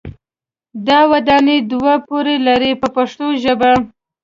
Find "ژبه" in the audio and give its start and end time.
3.43-3.71